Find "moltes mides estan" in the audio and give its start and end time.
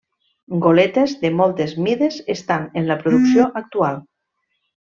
1.41-2.67